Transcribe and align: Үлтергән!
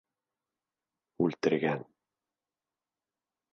Үлтергән! 1.27 1.85